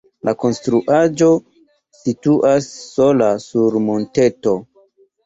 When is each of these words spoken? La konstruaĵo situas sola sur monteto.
La 0.27 0.31
konstruaĵo 0.43 1.27
situas 1.97 2.71
sola 2.95 3.29
sur 3.45 3.79
monteto. 3.89 4.57